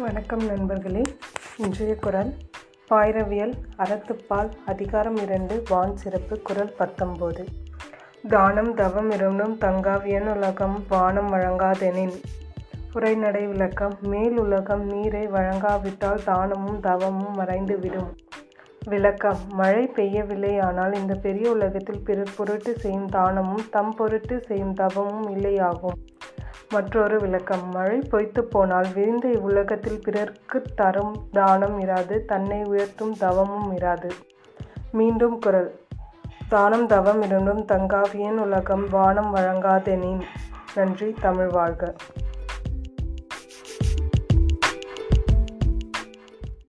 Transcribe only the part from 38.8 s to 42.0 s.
வானம் வழங்காதெனின். நன்றி தமிழ் வாழ்க.